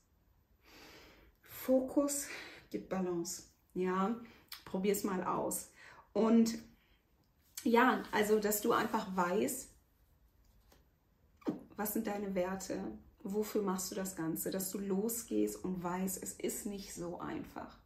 Fokus 1.41 2.27
gibt 2.69 2.89
Balance. 2.89 3.43
Ja, 3.73 4.15
probier 4.65 4.93
es 4.93 5.03
mal 5.03 5.23
aus. 5.23 5.71
Und 6.13 6.57
ja, 7.63 8.03
also, 8.11 8.39
dass 8.39 8.61
du 8.61 8.71
einfach 8.71 9.15
weißt, 9.15 9.69
was 11.75 11.93
sind 11.93 12.07
deine 12.07 12.35
Werte, 12.35 12.97
wofür 13.23 13.61
machst 13.61 13.91
du 13.91 13.95
das 13.95 14.15
Ganze, 14.15 14.51
dass 14.51 14.71
du 14.71 14.79
losgehst 14.79 15.63
und 15.63 15.83
weißt, 15.83 16.21
es 16.21 16.33
ist 16.33 16.65
nicht 16.65 16.93
so 16.93 17.19
einfach. 17.19 17.77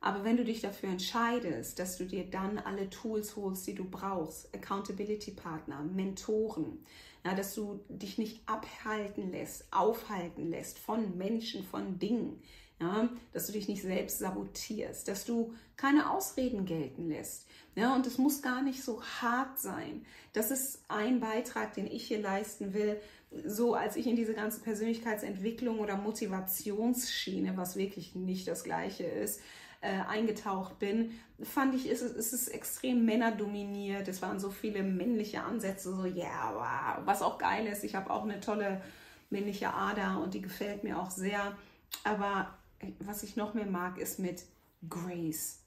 Aber 0.00 0.24
wenn 0.24 0.36
du 0.36 0.44
dich 0.44 0.60
dafür 0.60 0.90
entscheidest, 0.90 1.78
dass 1.78 1.98
du 1.98 2.04
dir 2.04 2.24
dann 2.24 2.58
alle 2.58 2.88
Tools 2.88 3.36
holst, 3.36 3.66
die 3.66 3.74
du 3.74 3.84
brauchst, 3.84 4.54
Accountability 4.54 5.32
Partner, 5.32 5.82
Mentoren, 5.82 6.84
ja, 7.24 7.34
dass 7.34 7.54
du 7.54 7.80
dich 7.88 8.16
nicht 8.16 8.40
abhalten 8.46 9.32
lässt, 9.32 9.66
aufhalten 9.72 10.50
lässt 10.50 10.78
von 10.78 11.18
Menschen, 11.18 11.64
von 11.64 11.98
Dingen, 11.98 12.40
ja, 12.80 13.08
dass 13.32 13.46
du 13.46 13.52
dich 13.52 13.66
nicht 13.66 13.82
selbst 13.82 14.20
sabotierst, 14.20 15.08
dass 15.08 15.24
du 15.24 15.52
keine 15.76 16.10
Ausreden 16.10 16.64
gelten 16.64 17.08
lässt. 17.08 17.46
Ja, 17.74 17.94
und 17.94 18.06
es 18.06 18.18
muss 18.18 18.40
gar 18.40 18.62
nicht 18.62 18.82
so 18.82 19.02
hart 19.02 19.58
sein. 19.58 20.04
Das 20.32 20.52
ist 20.52 20.84
ein 20.88 21.18
Beitrag, 21.18 21.74
den 21.74 21.86
ich 21.86 22.06
hier 22.06 22.20
leisten 22.20 22.72
will, 22.72 23.00
so 23.44 23.74
als 23.74 23.96
ich 23.96 24.06
in 24.06 24.16
diese 24.16 24.34
ganze 24.34 24.60
Persönlichkeitsentwicklung 24.60 25.80
oder 25.80 25.96
Motivationsschiene, 25.96 27.56
was 27.56 27.76
wirklich 27.76 28.14
nicht 28.14 28.48
das 28.48 28.64
gleiche 28.64 29.04
ist, 29.04 29.40
äh, 29.80 30.00
eingetaucht 30.08 30.78
bin, 30.78 31.12
fand 31.42 31.74
ich, 31.74 31.88
ist, 31.88 32.02
ist 32.02 32.32
es 32.32 32.48
extrem 32.48 33.04
männerdominiert. 33.04 34.08
Es 34.08 34.22
waren 34.22 34.40
so 34.40 34.50
viele 34.50 34.82
männliche 34.82 35.42
Ansätze, 35.42 35.94
so, 35.94 36.04
ja, 36.04 36.24
yeah, 36.24 36.96
wow, 36.98 37.06
was 37.06 37.22
auch 37.22 37.38
geil 37.38 37.66
ist. 37.66 37.84
Ich 37.84 37.94
habe 37.94 38.10
auch 38.10 38.24
eine 38.24 38.40
tolle 38.40 38.82
männliche 39.30 39.72
Ader 39.72 40.20
und 40.20 40.34
die 40.34 40.42
gefällt 40.42 40.84
mir 40.84 40.98
auch 40.98 41.10
sehr. 41.10 41.56
Aber 42.04 42.58
was 43.00 43.22
ich 43.22 43.36
noch 43.36 43.54
mehr 43.54 43.66
mag, 43.66 43.98
ist 43.98 44.18
mit 44.18 44.44
Grace. 44.88 45.60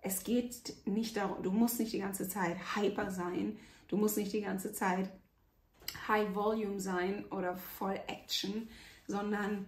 Es 0.00 0.24
geht 0.24 0.74
nicht 0.86 1.16
darum, 1.16 1.42
du 1.42 1.50
musst 1.50 1.78
nicht 1.78 1.92
die 1.92 1.98
ganze 2.00 2.28
Zeit 2.28 2.56
hyper 2.76 3.10
sein, 3.10 3.58
du 3.88 3.96
musst 3.96 4.16
nicht 4.16 4.32
die 4.32 4.42
ganze 4.42 4.72
Zeit 4.72 5.10
High 6.08 6.34
Volume 6.34 6.80
sein 6.80 7.24
oder 7.30 7.56
voll 7.56 7.98
Action, 8.06 8.68
sondern 9.06 9.66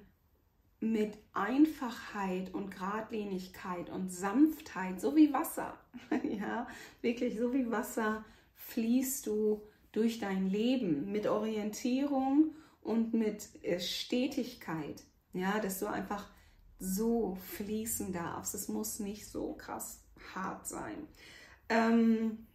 mit 0.80 1.16
Einfachheit 1.32 2.52
und 2.52 2.70
Gradlinigkeit 2.70 3.90
und 3.90 4.10
Sanftheit, 4.10 5.00
so 5.00 5.16
wie 5.16 5.32
Wasser, 5.32 5.78
ja, 6.22 6.66
wirklich 7.00 7.38
so 7.38 7.52
wie 7.52 7.70
Wasser 7.70 8.24
fließt 8.54 9.26
du 9.26 9.62
durch 9.92 10.18
dein 10.18 10.50
Leben 10.50 11.10
mit 11.10 11.26
Orientierung 11.26 12.54
und 12.82 13.14
mit 13.14 13.48
äh, 13.62 13.80
Stetigkeit, 13.80 15.02
ja, 15.32 15.58
dass 15.58 15.80
du 15.80 15.86
einfach 15.86 16.28
so 16.78 17.36
fließen 17.56 18.12
darfst. 18.12 18.54
Es 18.54 18.68
muss 18.68 18.98
nicht 18.98 19.26
so 19.26 19.54
krass 19.54 20.02
hart 20.34 20.66
sein. 20.66 21.08
Ähm, 21.68 22.46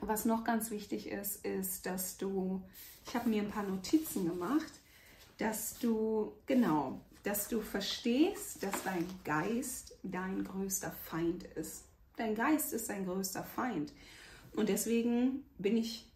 was 0.00 0.24
noch 0.24 0.44
ganz 0.44 0.70
wichtig 0.70 1.08
ist, 1.08 1.44
ist, 1.44 1.84
dass 1.86 2.16
du, 2.16 2.62
ich 3.06 3.14
habe 3.14 3.28
mir 3.28 3.42
ein 3.42 3.50
paar 3.50 3.64
Notizen 3.64 4.26
gemacht, 4.26 4.72
dass 5.38 5.78
du, 5.78 6.32
genau, 6.46 7.00
dass 7.22 7.48
du 7.48 7.60
verstehst, 7.60 8.62
dass 8.62 8.82
dein 8.82 9.06
Geist 9.24 9.98
dein 10.02 10.44
größter 10.44 10.90
Feind 10.90 11.44
ist. 11.44 11.84
Dein 12.16 12.34
Geist 12.34 12.72
ist 12.72 12.88
dein 12.88 13.06
größter 13.06 13.44
Feind. 13.44 13.92
Und 14.54 14.68
deswegen 14.68 15.44
bin 15.58 15.76
ich 15.76 16.10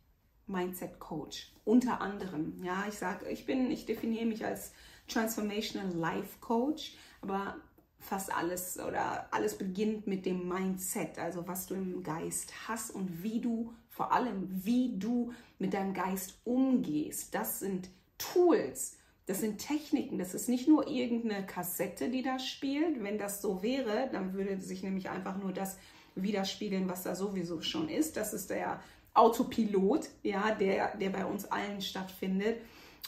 Mindset 0.46 0.98
Coach. 0.98 1.52
Unter 1.64 2.00
anderem. 2.00 2.62
Ja, 2.62 2.84
ich 2.88 2.94
sage, 2.94 3.28
ich 3.28 3.46
bin, 3.46 3.70
ich 3.70 3.86
definiere 3.86 4.26
mich 4.26 4.44
als 4.44 4.72
Transformational 5.08 5.92
Life 5.94 6.38
Coach, 6.40 6.96
aber 7.20 7.56
fast 7.98 8.34
alles 8.34 8.78
oder 8.78 9.28
alles 9.32 9.56
beginnt 9.56 10.06
mit 10.06 10.26
dem 10.26 10.46
Mindset, 10.46 11.18
also 11.18 11.46
was 11.48 11.66
du 11.66 11.74
im 11.74 12.02
Geist 12.02 12.52
hast 12.68 12.90
und 12.90 13.22
wie 13.22 13.40
du, 13.40 13.72
vor 13.88 14.12
allem 14.12 14.48
wie 14.50 14.98
du 14.98 15.32
mit 15.58 15.72
deinem 15.72 15.94
Geist 15.94 16.38
umgehst. 16.44 17.34
Das 17.34 17.60
sind 17.60 17.88
Tools, 18.18 18.98
das 19.26 19.40
sind 19.40 19.58
Techniken, 19.58 20.18
das 20.18 20.34
ist 20.34 20.48
nicht 20.48 20.68
nur 20.68 20.86
irgendeine 20.86 21.46
Kassette, 21.46 22.10
die 22.10 22.22
da 22.22 22.38
spielt. 22.38 23.02
Wenn 23.02 23.18
das 23.18 23.40
so 23.40 23.62
wäre, 23.62 24.10
dann 24.12 24.34
würde 24.34 24.60
sich 24.60 24.82
nämlich 24.82 25.08
einfach 25.08 25.38
nur 25.38 25.52
das 25.52 25.78
widerspiegeln, 26.14 26.88
was 26.88 27.04
da 27.04 27.14
sowieso 27.14 27.62
schon 27.62 27.88
ist. 27.88 28.16
Das 28.16 28.34
ist 28.34 28.50
der 28.50 28.82
Autopilot, 29.14 30.08
ja, 30.22 30.54
der, 30.54 30.96
der 30.96 31.10
bei 31.10 31.24
uns 31.24 31.46
allen 31.46 31.80
stattfindet. 31.80 32.58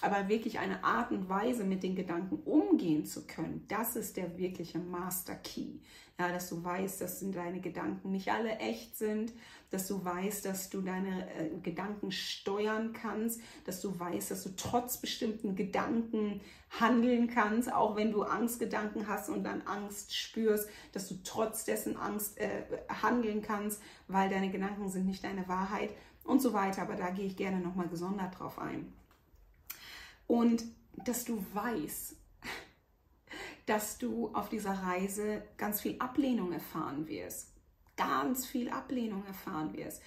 Aber 0.02 0.28
wirklich 0.28 0.58
eine 0.58 0.84
Art 0.84 1.10
und 1.10 1.28
Weise, 1.28 1.64
mit 1.64 1.82
den 1.82 1.96
Gedanken 1.96 2.36
umgehen 2.44 3.06
zu 3.06 3.26
können, 3.26 3.64
das 3.68 3.96
ist 3.96 4.16
der 4.18 4.36
wirkliche 4.36 4.78
Master 4.78 5.34
Key. 5.34 5.78
Ja, 6.18 6.32
dass 6.32 6.48
du 6.48 6.62
weißt, 6.62 7.00
dass 7.00 7.20
deine 7.30 7.60
Gedanken 7.60 8.10
nicht 8.10 8.30
alle 8.30 8.56
echt 8.58 8.96
sind, 8.96 9.32
dass 9.70 9.86
du 9.86 10.02
weißt, 10.02 10.46
dass 10.46 10.70
du 10.70 10.80
deine 10.80 11.28
äh, 11.34 11.50
Gedanken 11.62 12.10
steuern 12.10 12.94
kannst, 12.94 13.40
dass 13.64 13.80
du 13.82 13.98
weißt, 13.98 14.30
dass 14.30 14.42
du 14.44 14.50
trotz 14.56 14.98
bestimmten 14.98 15.56
Gedanken 15.56 16.40
handeln 16.70 17.28
kannst, 17.28 17.70
auch 17.72 17.96
wenn 17.96 18.12
du 18.12 18.22
Angstgedanken 18.22 19.08
hast 19.08 19.28
und 19.28 19.44
dann 19.44 19.62
Angst 19.62 20.16
spürst, 20.16 20.68
dass 20.92 21.08
du 21.08 21.16
trotz 21.22 21.64
dessen 21.64 21.96
Angst 21.96 22.38
äh, 22.38 22.62
handeln 23.02 23.42
kannst, 23.42 23.82
weil 24.08 24.30
deine 24.30 24.50
Gedanken 24.50 24.88
sind 24.88 25.06
nicht 25.06 25.24
deine 25.24 25.48
Wahrheit 25.48 25.90
und 26.24 26.40
so 26.40 26.52
weiter. 26.52 26.82
Aber 26.82 26.96
da 26.96 27.10
gehe 27.10 27.26
ich 27.26 27.36
gerne 27.36 27.60
nochmal 27.60 27.88
gesondert 27.88 28.38
drauf 28.38 28.58
ein. 28.58 28.92
Und 30.26 30.64
dass 31.04 31.24
du 31.24 31.44
weißt, 31.52 32.16
dass 33.66 33.98
du 33.98 34.32
auf 34.34 34.48
dieser 34.48 34.72
Reise 34.72 35.42
ganz 35.56 35.80
viel 35.80 35.98
Ablehnung 35.98 36.52
erfahren 36.52 37.08
wirst. 37.08 37.52
Ganz 37.96 38.46
viel 38.46 38.70
Ablehnung 38.70 39.24
erfahren 39.26 39.76
wirst. 39.76 40.02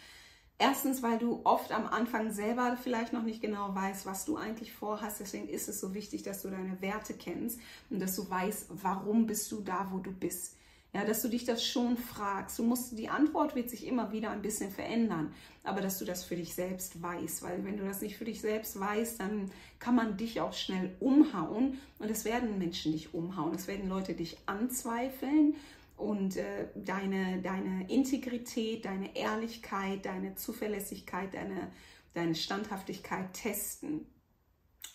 Erstens, 0.62 1.02
weil 1.02 1.18
du 1.18 1.40
oft 1.46 1.72
am 1.72 1.88
Anfang 1.88 2.32
selber 2.34 2.78
vielleicht 2.82 3.14
noch 3.14 3.24
nicht 3.24 3.42
genau 3.42 3.74
weißt, 3.74 4.06
was 4.06 4.26
du 4.26 4.36
eigentlich 4.36 4.74
vorhast. 4.74 5.22
Deswegen 5.22 5.48
ist 5.48 5.70
es 5.70 5.80
so 5.80 5.94
wichtig, 5.94 6.24
dass 6.24 6.42
du 6.42 6.50
deine 6.50 6.82
Werte 6.82 7.14
kennst 7.14 7.60
und 7.90 8.00
dass 8.02 8.16
du 8.18 8.30
weißt, 8.30 8.68
warum 8.70 9.26
bist 9.26 9.50
du 9.54 9.62
da, 9.62 9.88
wo 9.92 10.00
du 10.00 10.12
bist. 10.12 10.58
Ja, 10.92 11.06
dass 11.06 11.22
du 11.22 11.28
dich 11.28 11.46
das 11.46 11.64
schon 11.64 11.98
fragst. 11.98 12.58
Du 12.58 12.64
musst, 12.64 12.98
die 12.98 13.10
Antwort 13.10 13.56
wird 13.56 13.70
sich 13.70 13.86
immer 13.86 14.12
wieder 14.12 14.32
ein 14.32 14.42
bisschen 14.42 14.72
verändern, 14.72 15.34
aber 15.64 15.82
dass 15.82 16.00
du 16.00 16.06
das 16.06 16.24
für 16.24 16.36
dich 16.36 16.56
selbst 16.56 17.00
weißt, 17.00 17.44
weil 17.44 17.64
wenn 17.64 17.78
du 17.78 17.86
das 17.86 18.02
nicht 18.02 18.18
für 18.18 18.26
dich 18.26 18.42
selbst 18.42 18.80
weißt, 18.80 19.20
dann 19.20 19.52
kann 19.78 19.94
man 19.94 20.18
dich 20.18 20.42
auch 20.42 20.54
schnell 20.54 20.96
umhauen 21.00 21.78
und 22.00 22.10
es 22.10 22.26
werden 22.26 22.58
Menschen 22.58 22.92
dich 22.92 23.14
umhauen, 23.14 23.54
es 23.54 23.68
werden 23.68 23.88
Leute 23.88 24.16
dich 24.16 24.38
anzweifeln 24.48 25.56
und 25.96 26.38
äh, 26.38 26.70
deine, 26.74 27.40
deine 27.42 27.88
Integrität, 27.88 28.86
deine 28.86 29.16
Ehrlichkeit, 29.16 30.06
deine 30.06 30.34
Zuverlässigkeit, 30.36 31.36
deine, 31.36 31.72
deine 32.16 32.34
Standhaftigkeit 32.34 33.34
testen. 33.34 34.08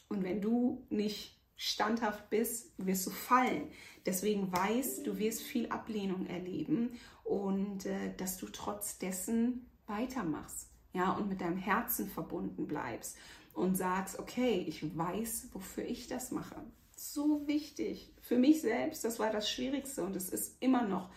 Und 0.08 0.24
wenn 0.24 0.40
du 0.40 0.84
nicht 0.90 1.34
standhaft 1.56 2.30
bist, 2.30 2.73
wirst 2.78 3.06
du 3.06 3.11
fallen. 3.11 3.68
Deswegen 4.06 4.52
weißt, 4.52 5.06
du 5.06 5.18
wirst 5.18 5.42
viel 5.42 5.68
Ablehnung 5.68 6.26
erleben 6.26 6.99
und 7.23 7.87
äh, 7.87 8.14
dass 8.16 8.37
du 8.37 8.46
trotz 8.46 8.99
dessen 8.99 9.66
weitermachst, 9.87 10.68
ja, 10.92 11.12
und 11.12 11.28
mit 11.28 11.40
deinem 11.40 11.56
Herzen 11.56 12.08
verbunden 12.08 12.66
bleibst 12.66 13.16
und 13.54 13.76
sagst, 13.76 14.18
okay, 14.18 14.64
ich 14.66 14.96
weiß, 14.96 15.49
wofür 15.52 15.84
ich 15.84 16.08
das 16.08 16.30
mache. 16.30 16.56
So 16.96 17.46
wichtig. 17.46 18.12
Für 18.20 18.38
mich 18.38 18.61
selbst, 18.61 19.04
das 19.04 19.18
war 19.18 19.30
das 19.30 19.50
Schwierigste 19.50 20.04
und 20.04 20.16
es 20.16 20.28
ist 20.28 20.56
immer 20.61 20.87
noch 20.87 21.11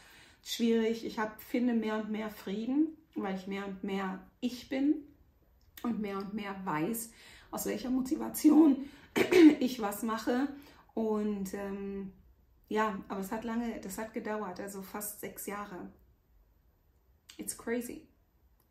schwierig. 0.43 1.05
Ich 1.05 1.19
hab, 1.19 1.41
finde 1.41 1.73
mehr 1.73 1.97
und 1.97 2.09
mehr 2.09 2.29
Frieden, 2.29 2.97
weil 3.15 3.35
ich 3.35 3.47
mehr 3.47 3.65
und 3.65 3.83
mehr 3.83 4.23
ich 4.39 4.69
bin 4.69 4.95
und 5.83 5.99
mehr 5.99 6.17
und 6.17 6.33
mehr 6.33 6.55
weiß, 6.63 7.11
aus 7.51 7.65
welcher 7.65 7.89
Motivation 7.89 8.85
ich 9.59 9.81
was 9.81 10.03
mache. 10.03 10.47
Und 10.93 11.53
ähm, 11.53 12.11
ja, 12.69 12.99
aber 13.07 13.21
es 13.21 13.31
hat 13.31 13.43
lange, 13.43 13.79
das 13.81 13.97
hat 13.97 14.13
gedauert, 14.13 14.59
also 14.59 14.81
fast 14.81 15.19
sechs 15.19 15.45
Jahre. 15.45 15.91
It's 17.37 17.57
crazy. 17.57 18.07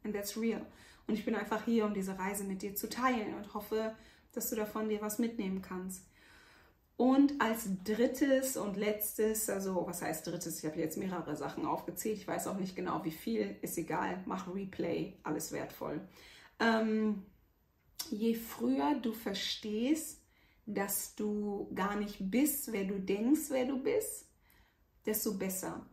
And 0.03 0.15
that's 0.15 0.37
real. 0.37 0.67
Und 1.07 1.15
ich 1.15 1.25
bin 1.25 1.35
einfach 1.35 1.65
hier, 1.65 1.85
um 1.85 1.95
diese 1.95 2.19
Reise 2.19 2.45
mit 2.45 2.63
dir 2.63 2.75
zu 2.75 2.89
teilen 2.89 3.35
und 3.35 3.55
hoffe, 3.55 3.95
dass 4.33 4.51
du 4.51 4.57
davon 4.57 4.89
dir 4.89 5.01
was 5.01 5.19
mitnehmen 5.19 5.63
kannst. 5.63 6.05
Und 6.97 7.41
als 7.41 7.69
drittes 7.85 8.57
und 8.57 8.77
letztes, 8.77 9.51
also 9.51 9.87
was 9.87 10.01
heißt 10.01 10.27
drittes? 10.27 10.59
Ich 10.61 10.65
habe 10.65 10.81
jetzt 10.81 10.97
mehrere 10.97 11.37
Sachen 11.37 11.67
aufgezählt. 11.67 12.17
Ich 12.17 12.27
weiß 12.27 12.47
auch 12.47 12.59
nicht 12.59 12.75
genau, 12.75 13.05
wie 13.05 13.11
viel. 13.11 13.57
Ist 13.61 13.77
egal. 13.77 14.23
Mach 14.27 14.53
Replay. 14.53 15.15
Alles 15.23 15.53
wertvoll. 15.53 16.01
Ähm, 16.59 17.23
je 18.11 18.35
früher 18.35 18.95
du 19.01 19.13
verstehst, 19.13 20.23
dass 20.67 21.15
du 21.15 21.71
gar 21.75 21.97
nicht 21.97 22.17
bist, 22.21 22.73
wer 22.73 22.85
du 22.85 22.99
denkst, 22.99 23.51
wer 23.51 23.65
du 23.65 23.83
bist, 23.83 24.29
desto 25.07 25.39
besser. 25.39 25.87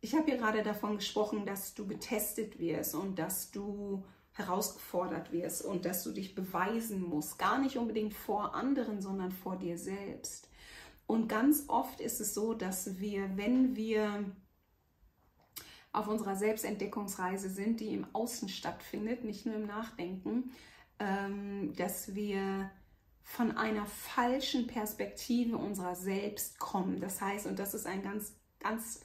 Ich 0.00 0.14
habe 0.14 0.24
hier 0.24 0.38
gerade 0.38 0.62
davon 0.62 0.96
gesprochen, 0.96 1.44
dass 1.46 1.74
du 1.74 1.86
getestet 1.86 2.58
wirst 2.58 2.94
und 2.94 3.18
dass 3.18 3.50
du 3.50 4.04
herausgefordert 4.32 5.32
wirst 5.32 5.64
und 5.64 5.84
dass 5.84 6.04
du 6.04 6.12
dich 6.12 6.34
beweisen 6.34 7.02
musst. 7.02 7.38
Gar 7.38 7.58
nicht 7.58 7.76
unbedingt 7.76 8.14
vor 8.14 8.54
anderen, 8.54 9.00
sondern 9.00 9.32
vor 9.32 9.56
dir 9.56 9.78
selbst. 9.78 10.48
Und 11.06 11.28
ganz 11.28 11.64
oft 11.68 12.00
ist 12.00 12.20
es 12.20 12.34
so, 12.34 12.52
dass 12.52 12.98
wir, 12.98 13.36
wenn 13.36 13.76
wir 13.76 14.24
auf 15.92 16.08
unserer 16.08 16.36
Selbstentdeckungsreise 16.36 17.48
sind, 17.48 17.80
die 17.80 17.94
im 17.94 18.06
Außen 18.12 18.48
stattfindet, 18.48 19.24
nicht 19.24 19.46
nur 19.46 19.54
im 19.54 19.66
Nachdenken, 19.66 20.52
ähm, 20.98 21.72
dass 21.76 22.14
wir 22.14 22.70
von 23.28 23.56
einer 23.56 23.86
falschen 23.86 24.68
Perspektive 24.68 25.58
unserer 25.58 25.96
selbst 25.96 26.60
kommen. 26.60 27.00
Das 27.00 27.20
heißt, 27.20 27.46
und 27.46 27.58
das 27.58 27.74
ist 27.74 27.84
ein 27.84 28.02
ganz, 28.02 28.36
ganz 28.60 29.00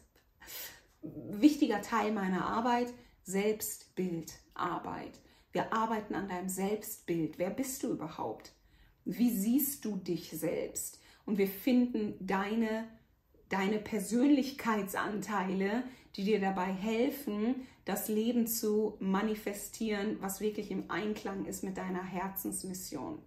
wichtiger 1.01 1.81
Teil 1.81 2.11
meiner 2.11 2.45
Arbeit, 2.45 2.93
Selbstbildarbeit. 3.23 5.19
Wir 5.51 5.73
arbeiten 5.73 6.13
an 6.13 6.29
deinem 6.29 6.49
Selbstbild. 6.49 7.39
Wer 7.39 7.49
bist 7.49 7.81
du 7.81 7.93
überhaupt? 7.93 8.53
Wie 9.05 9.31
siehst 9.31 9.85
du 9.85 9.95
dich 9.97 10.29
selbst? 10.29 10.99
Und 11.25 11.39
wir 11.39 11.47
finden 11.47 12.13
deine, 12.19 12.87
deine 13.49 13.79
Persönlichkeitsanteile, 13.79 15.83
die 16.15 16.25
dir 16.25 16.39
dabei 16.39 16.71
helfen, 16.71 17.65
das 17.85 18.07
Leben 18.07 18.45
zu 18.45 18.97
manifestieren, 18.99 20.17
was 20.21 20.41
wirklich 20.41 20.69
im 20.69 20.91
Einklang 20.91 21.45
ist 21.45 21.63
mit 21.63 21.77
deiner 21.77 22.03
Herzensmission. 22.03 23.17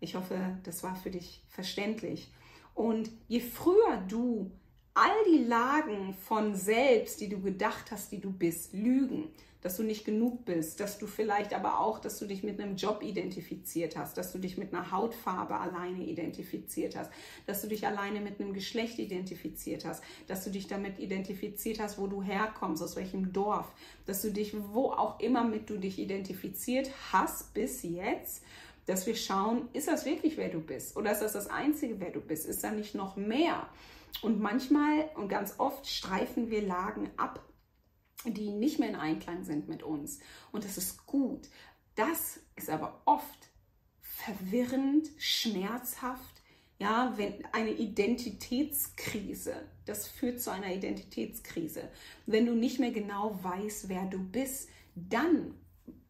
Ich 0.00 0.14
hoffe, 0.14 0.58
das 0.64 0.82
war 0.82 0.94
für 0.96 1.10
dich 1.10 1.42
verständlich. 1.48 2.30
Und 2.74 3.10
je 3.28 3.40
früher 3.40 3.96
du 4.08 4.50
all 4.94 5.24
die 5.30 5.44
Lagen 5.44 6.14
von 6.14 6.54
selbst, 6.54 7.20
die 7.20 7.28
du 7.28 7.40
gedacht 7.40 7.90
hast, 7.90 8.12
die 8.12 8.20
du 8.20 8.30
bist, 8.30 8.72
lügen, 8.72 9.28
dass 9.60 9.76
du 9.76 9.82
nicht 9.82 10.04
genug 10.04 10.44
bist, 10.44 10.80
dass 10.80 10.96
du 10.98 11.06
vielleicht 11.06 11.52
aber 11.52 11.80
auch, 11.80 11.98
dass 11.98 12.18
du 12.18 12.26
dich 12.26 12.42
mit 12.42 12.60
einem 12.60 12.76
Job 12.76 13.02
identifiziert 13.02 13.96
hast, 13.96 14.16
dass 14.16 14.32
du 14.32 14.38
dich 14.38 14.56
mit 14.56 14.72
einer 14.72 14.92
Hautfarbe 14.92 15.58
alleine 15.58 16.04
identifiziert 16.04 16.96
hast, 16.96 17.10
dass 17.46 17.62
du 17.62 17.68
dich 17.68 17.86
alleine 17.86 18.20
mit 18.20 18.40
einem 18.40 18.54
Geschlecht 18.54 18.98
identifiziert 18.98 19.84
hast, 19.84 20.04
dass 20.28 20.44
du 20.44 20.50
dich 20.50 20.66
damit 20.66 20.98
identifiziert 20.98 21.80
hast, 21.80 21.98
wo 21.98 22.06
du 22.06 22.22
herkommst, 22.22 22.82
aus 22.82 22.96
welchem 22.96 23.32
Dorf, 23.32 23.66
dass 24.06 24.22
du 24.22 24.30
dich 24.30 24.54
wo 24.72 24.92
auch 24.92 25.18
immer 25.20 25.44
mit 25.44 25.68
du 25.68 25.78
dich 25.78 25.98
identifiziert 25.98 26.90
hast 27.12 27.52
bis 27.52 27.82
jetzt 27.82 28.44
dass 28.86 29.06
wir 29.06 29.16
schauen, 29.16 29.68
ist 29.72 29.88
das 29.88 30.04
wirklich, 30.04 30.36
wer 30.36 30.48
du 30.48 30.60
bist? 30.60 30.96
Oder 30.96 31.12
ist 31.12 31.20
das 31.20 31.32
das 31.32 31.48
Einzige, 31.48 32.00
wer 32.00 32.10
du 32.10 32.20
bist? 32.20 32.46
Ist 32.46 32.64
da 32.64 32.70
nicht 32.70 32.94
noch 32.94 33.16
mehr? 33.16 33.68
Und 34.22 34.40
manchmal 34.40 35.10
und 35.16 35.28
ganz 35.28 35.56
oft 35.58 35.86
streifen 35.86 36.50
wir 36.50 36.62
Lagen 36.62 37.10
ab, 37.16 37.44
die 38.24 38.50
nicht 38.50 38.78
mehr 38.78 38.88
in 38.88 38.96
Einklang 38.96 39.44
sind 39.44 39.68
mit 39.68 39.82
uns. 39.82 40.20
Und 40.52 40.64
das 40.64 40.78
ist 40.78 41.04
gut. 41.06 41.48
Das 41.96 42.40
ist 42.54 42.70
aber 42.70 43.02
oft 43.04 43.50
verwirrend, 44.00 45.08
schmerzhaft. 45.18 46.42
Ja, 46.78 47.14
wenn 47.16 47.44
eine 47.52 47.70
Identitätskrise, 47.70 49.54
das 49.86 50.06
führt 50.06 50.40
zu 50.42 50.52
einer 50.52 50.74
Identitätskrise. 50.74 51.88
Wenn 52.26 52.46
du 52.46 52.54
nicht 52.54 52.78
mehr 52.78 52.92
genau 52.92 53.38
weißt, 53.42 53.88
wer 53.88 54.04
du 54.04 54.18
bist, 54.18 54.68
dann 54.94 55.54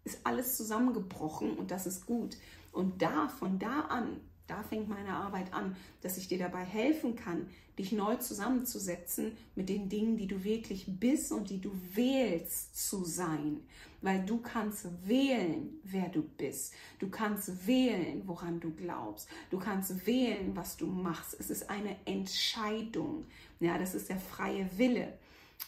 ist 0.03 0.21
alles 0.25 0.57
zusammengebrochen 0.57 1.57
und 1.57 1.71
das 1.71 1.87
ist 1.87 2.07
gut. 2.07 2.37
Und 2.77 3.01
da, 3.01 3.29
von 3.29 3.59
da 3.59 3.81
an, 3.89 4.21
Da 4.47 4.63
fängt 4.63 4.89
meine 4.89 5.13
Arbeit 5.13 5.53
an, 5.53 5.77
dass 6.03 6.19
ich 6.19 6.29
dir 6.29 6.39
dabei 6.39 6.65
helfen 6.65 7.17
kann, 7.17 7.49
dich 7.79 7.93
neu 7.93 8.17
zusammenzusetzen 8.17 9.37
mit 9.57 9.69
den 9.69 9.89
Dingen, 9.89 10.17
die 10.17 10.29
du 10.29 10.45
wirklich 10.45 10.87
bist 10.87 11.33
und 11.33 11.51
die 11.51 11.61
du 11.61 11.73
wählst 11.95 12.89
zu 12.89 13.05
sein. 13.05 13.61
Weil 14.03 14.25
du 14.25 14.39
kannst 14.39 14.87
wählen, 15.07 15.81
wer 15.83 16.09
du 16.09 16.23
bist. 16.23 16.75
Du 17.01 17.11
kannst 17.11 17.67
wählen, 17.67 18.23
woran 18.27 18.61
du 18.61 18.71
glaubst. 18.71 19.29
Du 19.51 19.59
kannst 19.59 20.07
wählen, 20.07 20.55
was 20.55 20.77
du 20.77 20.87
machst. 20.87 21.35
Es 21.41 21.51
ist 21.51 21.69
eine 21.69 21.97
Entscheidung. 22.05 23.27
Ja, 23.59 23.79
das 23.79 23.95
ist 23.95 24.09
der 24.11 24.19
freie 24.21 24.69
Wille. 24.79 25.19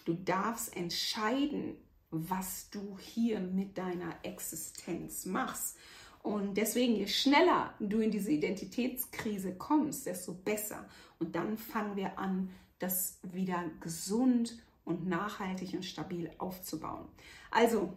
Du 0.05 0.15
darfst 0.15 0.77
entscheiden, 0.77 1.77
was 2.11 2.71
du 2.71 2.97
hier 2.99 3.41
mit 3.41 3.77
deiner 3.77 4.15
Existenz 4.23 5.27
machst. 5.27 5.77
Und 6.23 6.57
deswegen, 6.57 6.97
je 6.97 7.07
schneller 7.07 7.75
du 7.79 8.01
in 8.01 8.11
diese 8.11 8.31
Identitätskrise 8.31 9.55
kommst, 9.55 10.07
desto 10.07 10.35
besser. 10.35 10.89
Und 11.19 11.35
dann 11.35 11.57
fangen 11.57 11.97
wir 11.97 12.19
an, 12.19 12.51
das 12.79 13.19
wieder 13.23 13.65
gesund 13.81 14.59
und 14.85 15.07
nachhaltig 15.07 15.75
und 15.75 15.85
stabil 15.85 16.31
aufzubauen. 16.39 17.07
Also, 17.51 17.93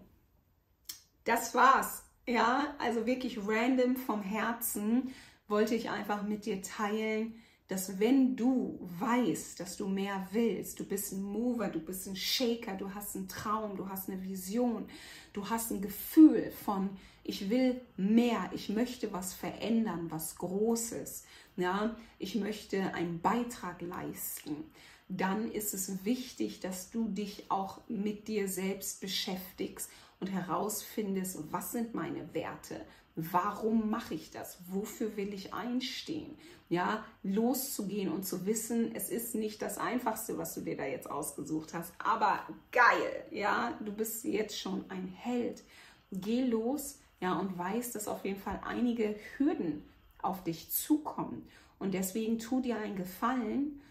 das 1.24 1.54
war's. 1.54 2.04
Ja, 2.28 2.76
also 2.78 3.06
wirklich 3.06 3.40
random 3.46 3.96
vom 3.96 4.22
Herzen 4.22 5.14
wollte 5.48 5.76
ich 5.76 5.90
einfach 5.90 6.24
mit 6.24 6.46
dir 6.46 6.62
teilen, 6.62 7.36
dass 7.72 8.02
wenn 8.02 8.36
du 8.36 8.78
weißt, 9.00 9.58
dass 9.62 9.78
du 9.78 9.88
mehr 9.88 10.28
willst, 10.34 10.78
du 10.78 10.84
bist 10.84 11.14
ein 11.14 11.24
Mover, 11.24 11.70
du 11.70 11.80
bist 11.80 12.06
ein 12.06 12.18
Shaker, 12.18 12.76
du 12.76 12.94
hast 12.94 13.16
einen 13.16 13.30
Traum, 13.30 13.78
du 13.78 13.88
hast 13.88 14.10
eine 14.10 14.22
Vision, 14.22 14.90
du 15.32 15.50
hast 15.50 15.72
ein 15.72 15.82
Gefühl 15.82 16.52
von, 16.66 16.90
ich 17.24 17.50
will 17.50 17.80
mehr, 17.96 18.52
ich 18.54 18.68
möchte 18.68 19.14
was 19.14 19.34
verändern, 19.34 20.08
was 20.12 20.36
Großes, 20.36 21.24
ja, 21.56 21.96
ich 22.20 22.36
möchte 22.36 22.94
einen 22.94 23.22
Beitrag 23.22 23.82
leisten, 23.82 24.66
dann 25.08 25.50
ist 25.50 25.74
es 25.74 26.04
wichtig, 26.04 26.60
dass 26.60 26.92
du 26.92 27.08
dich 27.08 27.46
auch 27.48 27.80
mit 27.88 28.28
dir 28.28 28.50
selbst 28.50 29.00
beschäftigst 29.00 29.90
und 30.20 30.28
herausfindest, 30.28 31.40
was 31.52 31.72
sind 31.72 31.96
meine 31.96 32.34
Werte, 32.34 32.86
Warum 33.16 33.90
mache 33.90 34.14
ich 34.14 34.32
das? 34.32 34.58
Wofür 34.70 35.18
will 35.18 35.34
ich 35.34 35.54
einstehen? 35.54 36.38
Ja, 36.70 37.04
loszugehen 37.24 38.12
und 38.12 38.26
zu 38.26 38.46
wissen, 38.46 38.96
es 38.96 39.10
ist 39.10 39.36
nicht 39.36 39.62
das 39.62 39.78
Einfachste, 39.78 40.38
was 40.38 40.54
du 40.56 40.62
dir 40.62 40.78
da 40.78 40.86
jetzt 40.86 41.10
ausgesucht 41.12 41.74
hast, 41.74 41.94
aber 41.98 42.40
geil, 42.72 43.26
ja, 43.30 43.78
du 43.84 43.92
bist 43.92 44.24
jetzt 44.24 44.58
schon 44.58 44.90
ein 44.90 45.08
Held. 45.08 45.64
Geh 46.12 46.44
los, 46.46 47.00
ja, 47.20 47.38
und 47.38 47.58
weißt, 47.58 47.94
dass 47.94 48.08
auf 48.08 48.24
jeden 48.24 48.40
Fall 48.40 48.62
einige 48.66 49.16
Hürden 49.38 49.84
auf 50.22 50.44
dich 50.44 50.72
zukommen. 50.72 51.46
Und 51.78 51.94
deswegen 51.94 52.40
tu 52.40 52.62
dir 52.62 52.78
einen 52.78 52.96
Gefallen, 52.96 53.82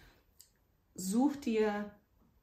such 0.95 1.37
dir 1.37 1.91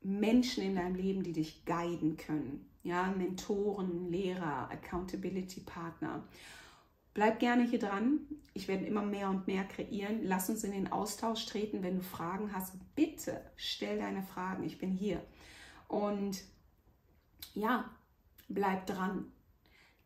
Menschen 0.02 0.64
in 0.64 0.76
deinem 0.76 0.96
Leben, 0.96 1.24
die 1.24 1.34
dich 1.34 1.66
guiden 1.66 2.18
können. 2.18 2.70
Ja, 2.84 3.08
Mentoren, 3.08 4.10
Lehrer, 4.10 4.70
Accountability-Partner. 4.72 6.24
Bleib 7.18 7.40
gerne 7.40 7.64
hier 7.64 7.80
dran. 7.80 8.20
Ich 8.54 8.68
werde 8.68 8.86
immer 8.86 9.02
mehr 9.02 9.32
und 9.32 9.48
mehr 9.48 9.64
kreieren. 9.64 10.20
Lass 10.22 10.52
uns 10.52 10.64
in 10.64 10.72
den 10.72 10.92
Austausch 10.92 11.48
treten. 11.48 11.82
Wenn 11.82 11.96
du 11.96 12.04
Fragen 12.04 12.54
hast, 12.54 12.76
bitte 12.94 13.42
stell 13.56 13.98
deine 13.98 14.22
Fragen. 14.22 14.64
Ich 14.64 14.78
bin 14.78 14.92
hier. 14.92 15.24
Und 15.88 16.44
ja, 17.56 17.90
bleib 18.50 18.86
dran. 18.86 19.32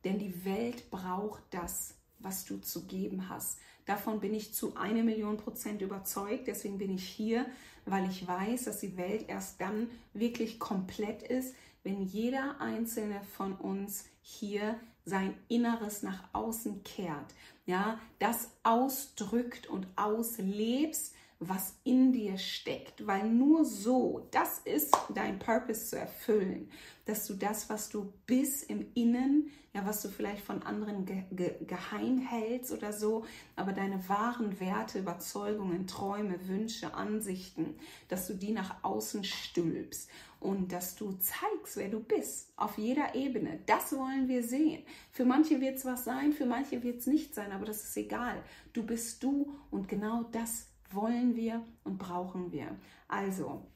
Denn 0.05 0.19
die 0.19 0.45
Welt 0.45 0.89
braucht 0.89 1.43
das, 1.49 1.95
was 2.19 2.45
du 2.45 2.61
zu 2.61 2.87
geben 2.87 3.27
hast. 3.27 3.59
Davon 3.85 4.21
bin 4.21 4.33
ich 4.33 4.53
zu 4.53 4.77
eine 4.77 5.03
Million 5.03 5.35
Prozent 5.35 5.81
überzeugt. 5.81 6.47
Deswegen 6.47 6.77
bin 6.77 6.91
ich 6.91 7.03
hier, 7.03 7.45
weil 7.83 8.09
ich 8.09 8.25
weiß, 8.25 8.63
dass 8.63 8.79
die 8.79 8.95
Welt 8.95 9.25
erst 9.27 9.59
dann 9.59 9.89
wirklich 10.13 10.59
komplett 10.59 11.23
ist, 11.23 11.55
wenn 11.83 12.03
jeder 12.03 12.61
einzelne 12.61 13.21
von 13.35 13.51
uns 13.51 14.05
hier 14.21 14.79
sein 15.05 15.37
Inneres 15.47 16.03
nach 16.03 16.23
außen 16.33 16.83
kehrt, 16.83 17.33
ja, 17.65 17.99
das 18.19 18.51
ausdrückt 18.63 19.67
und 19.67 19.87
auslebst, 19.95 21.15
was 21.43 21.73
in 21.83 22.13
dir 22.13 22.37
steckt, 22.37 23.07
weil 23.07 23.27
nur 23.27 23.65
so, 23.65 24.27
das 24.29 24.59
ist 24.59 24.95
dein 25.13 25.39
Purpose 25.39 25.89
zu 25.89 25.97
erfüllen, 25.97 26.69
dass 27.05 27.25
du 27.25 27.33
das, 27.33 27.67
was 27.67 27.89
du 27.89 28.13
bist 28.27 28.69
im 28.69 28.85
Innen, 28.93 29.49
ja, 29.73 29.83
was 29.83 30.03
du 30.03 30.09
vielleicht 30.09 30.45
von 30.45 30.61
anderen 30.61 31.05
ge 31.05 31.23
ge 31.31 31.55
geheim 31.65 32.19
hältst 32.19 32.71
oder 32.71 32.93
so, 32.93 33.25
aber 33.55 33.73
deine 33.73 34.07
wahren 34.07 34.59
Werte, 34.59 34.99
Überzeugungen, 34.99 35.87
Träume, 35.87 36.47
Wünsche, 36.47 36.93
Ansichten, 36.93 37.75
dass 38.07 38.27
du 38.27 38.35
die 38.35 38.51
nach 38.51 38.83
außen 38.83 39.23
stülpst 39.23 40.11
und 40.39 40.71
dass 40.71 40.95
du 40.95 41.13
zeigst, 41.13 41.75
wer 41.75 41.89
du 41.89 42.01
bist, 42.01 42.53
auf 42.55 42.77
jeder 42.77 43.15
Ebene. 43.15 43.61
Das 43.65 43.95
wollen 43.97 44.27
wir 44.27 44.43
sehen. 44.43 44.83
Für 45.11 45.25
manche 45.25 45.59
wird 45.59 45.77
es 45.77 45.85
was 45.85 46.03
sein, 46.03 46.33
für 46.33 46.45
manche 46.45 46.83
wird 46.83 46.99
es 46.99 47.07
nicht 47.07 47.33
sein, 47.33 47.51
aber 47.51 47.65
das 47.65 47.83
ist 47.83 47.97
egal. 47.97 48.43
Du 48.73 48.83
bist 48.83 49.23
du 49.23 49.55
und 49.71 49.87
genau 49.87 50.23
das 50.31 50.70
wollen 50.93 51.35
wir 51.35 51.65
und 51.83 51.97
brauchen 51.97 52.51
wir. 52.51 52.77
Also, 53.07 53.67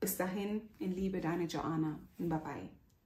bis 0.00 0.16
dahin, 0.16 0.62
in 0.78 0.92
Liebe, 0.92 1.20
deine 1.20 1.44
Joanna. 1.44 1.98
Bye 2.18 2.38
bye. 2.38 2.83